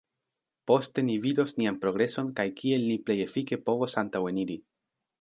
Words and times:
Poste 0.71 1.03
ni 1.09 1.17
vidos 1.25 1.53
nian 1.59 1.77
progreson 1.85 2.33
kaj 2.41 2.49
kiel 2.63 2.89
ni 2.91 2.99
plej 3.07 3.21
efike 3.29 3.63
povos 3.71 4.01
antaŭeniri. 4.07 4.63